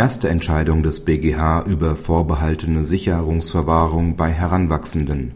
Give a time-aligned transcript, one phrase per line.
[0.00, 5.32] Erste Entscheidung des BgH über vorbehaltene Sicherungsverwahrung bei Heranwachsenden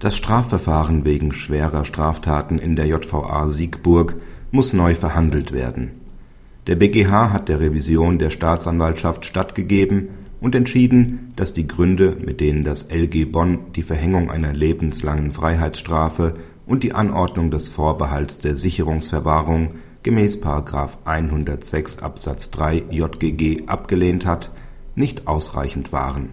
[0.00, 4.16] Das Strafverfahren wegen schwerer Straftaten in der JVA Siegburg
[4.50, 5.92] muss neu verhandelt werden.
[6.66, 10.10] Der BgH hat der Revision der Staatsanwaltschaft stattgegeben
[10.42, 16.34] und entschieden, dass die Gründe, mit denen das LG Bonn die Verhängung einer lebenslangen Freiheitsstrafe
[16.66, 19.70] und die Anordnung des Vorbehalts der Sicherungsverwahrung
[20.06, 20.40] gemäß§
[21.04, 24.52] 106 Absatz 3 JGG abgelehnt hat,
[24.94, 26.28] nicht ausreichend waren.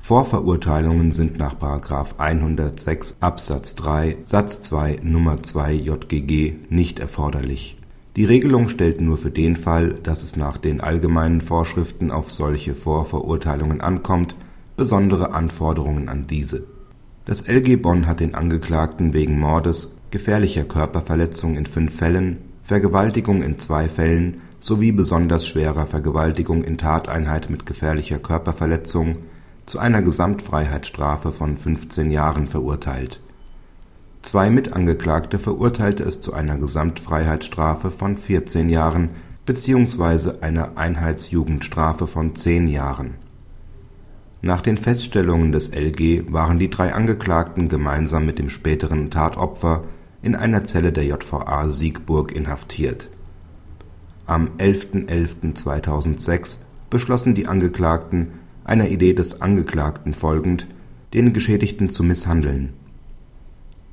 [0.00, 1.54] Vorverurteilungen sind nach§
[2.16, 5.42] 106 Absatz 3 Satz 2 Nr.
[5.42, 7.76] 2 JGG nicht erforderlich.
[8.14, 12.76] Die Regelung stellt nur für den Fall, dass es nach den allgemeinen Vorschriften auf solche
[12.76, 14.36] Vorverurteilungen ankommt,
[14.76, 16.68] besondere Anforderungen an diese.
[17.24, 23.58] Das LG Bonn hat den Angeklagten wegen Mordes, gefährlicher Körperverletzung in fünf Fällen, Vergewaltigung in
[23.58, 29.16] zwei Fällen sowie besonders schwerer Vergewaltigung in Tateinheit mit gefährlicher Körperverletzung
[29.64, 33.20] zu einer Gesamtfreiheitsstrafe von 15 Jahren verurteilt.
[34.20, 39.12] Zwei Mitangeklagte verurteilte es zu einer Gesamtfreiheitsstrafe von 14 Jahren
[39.46, 40.42] bzw.
[40.42, 43.14] einer Einheitsjugendstrafe von 10 Jahren.
[44.42, 49.84] Nach den Feststellungen des LG waren die drei Angeklagten gemeinsam mit dem späteren Tatopfer
[50.22, 53.10] in einer Zelle der JVA Siegburg inhaftiert.
[54.26, 56.58] Am 11.11.2006
[56.90, 58.32] beschlossen die Angeklagten,
[58.64, 60.66] einer Idee des Angeklagten folgend,
[61.14, 62.74] den Geschädigten zu misshandeln.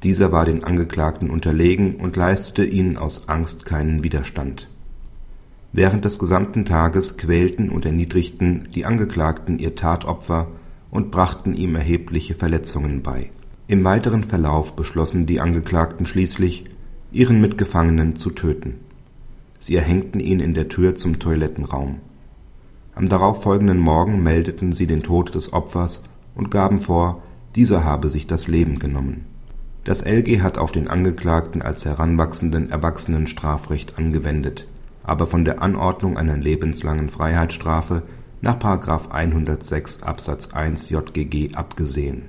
[0.04, 4.70] Dieser war den Angeklagten unterlegen und leistete ihnen aus Angst keinen Widerstand.
[5.72, 10.48] Während des gesamten Tages quälten und erniedrigten die Angeklagten ihr Tatopfer
[10.92, 13.32] und brachten ihm erhebliche Verletzungen bei.
[13.68, 16.66] Im weiteren Verlauf beschlossen die Angeklagten schließlich,
[17.12, 18.76] ihren Mitgefangenen zu töten.
[19.58, 21.96] Sie erhängten ihn in der Tür zum Toilettenraum.
[22.94, 26.04] Am darauffolgenden Morgen meldeten sie den Tod des Opfers
[26.36, 27.24] und gaben vor,
[27.56, 29.26] dieser habe sich das Leben genommen.
[29.84, 34.68] Das LG hat auf den Angeklagten als heranwachsenden Erwachsenenstrafrecht angewendet,
[35.04, 38.04] aber von der Anordnung einer lebenslangen Freiheitsstrafe
[38.42, 38.60] nach§
[39.10, 42.26] 106 Absatz 1 JGG abgesehen.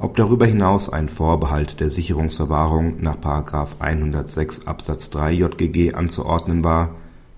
[0.00, 3.16] Ob darüber hinaus ein Vorbehalt der Sicherungsverwahrung nach§
[3.80, 6.90] 106 Absatz 3 JGG anzuordnen war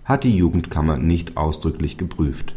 [0.04, 2.56] hat die Jugendkammer nicht ausdrücklich geprüft.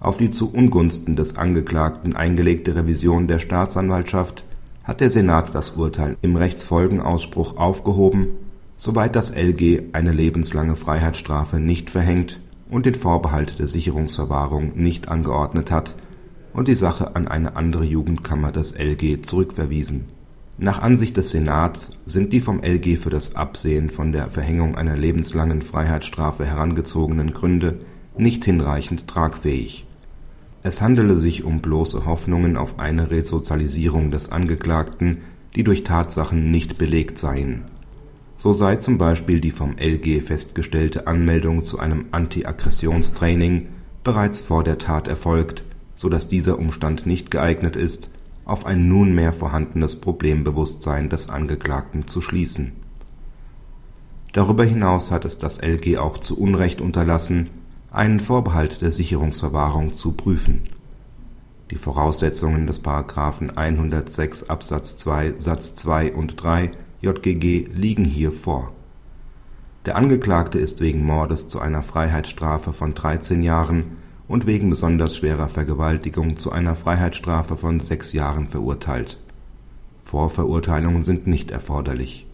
[0.00, 4.44] Auf die zu Ungunsten des Angeklagten eingelegte Revision der Staatsanwaltschaft
[4.84, 8.28] hat der Senat das Urteil im Rechtsfolgenausspruch aufgehoben,
[8.76, 12.38] soweit das LG eine lebenslange Freiheitsstrafe nicht verhängt
[12.68, 15.94] und den Vorbehalt der Sicherungsverwahrung nicht angeordnet hat
[16.56, 20.06] und die Sache an eine andere Jugendkammer des LG zurückverwiesen
[20.58, 24.96] nach Ansicht des Senats sind die vom LG für das Absehen von der Verhängung einer
[24.96, 27.80] lebenslangen Freiheitsstrafe herangezogenen Gründe
[28.16, 29.84] nicht hinreichend tragfähig.
[30.62, 35.18] Es handele sich um bloße Hoffnungen auf eine Resozialisierung des Angeklagten,
[35.54, 37.66] die durch Tatsachen nicht belegt seien.
[38.36, 43.68] So sei zum Beispiel die vom LG festgestellte Anmeldung zu einem Antiaggressionstraining
[44.02, 45.64] bereits vor der Tat erfolgt,
[45.96, 48.10] so dass dieser Umstand nicht geeignet ist
[48.44, 52.72] auf ein nunmehr vorhandenes Problembewusstsein des Angeklagten zu schließen.
[54.32, 57.50] Darüber hinaus hat es das LG auch zu Unrecht unterlassen,
[57.90, 60.62] einen Vorbehalt der Sicherungsverwahrung zu prüfen.
[61.72, 62.84] Die Voraussetzungen des§
[63.56, 66.70] 106 Absatz 2 Satz 2 und 3
[67.00, 68.72] JGG liegen hier vor.
[69.86, 73.96] Der Angeklagte ist wegen Mordes zu einer Freiheitsstrafe von 13 Jahren
[74.28, 79.18] und wegen besonders schwerer Vergewaltigung zu einer Freiheitsstrafe von sechs Jahren verurteilt.
[80.04, 82.26] Vorverurteilungen sind nicht erforderlich.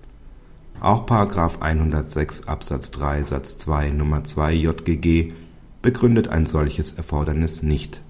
[0.81, 1.07] Auch§
[1.61, 4.25] 106 Absatz 3 Satz 2 Nr.
[4.25, 5.33] 2 JGG
[5.81, 8.03] begründet ein solches Erfordernis nicht.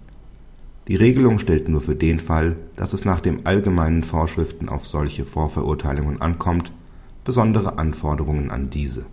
[0.88, 5.24] Die Regelung stellt nur für den Fall, dass es nach den allgemeinen Vorschriften auf solche
[5.24, 6.72] Vorverurteilungen ankommt,
[7.24, 9.06] besondere Anforderungen an diese.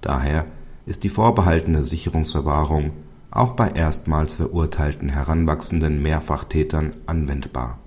[0.00, 0.46] Daher
[0.86, 2.92] ist die vorbehaltene Sicherungsverwahrung
[3.32, 7.78] auch bei erstmals verurteilten heranwachsenden Mehrfachtätern anwendbar